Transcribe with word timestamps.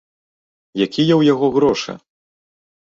Якія 0.87 0.89
ў 1.17 1.21
яго 1.33 1.47
грошы? 1.61 1.99